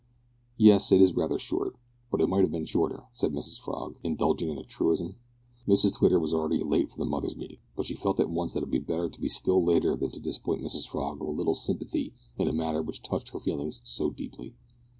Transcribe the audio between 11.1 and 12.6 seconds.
of a little sympathy in a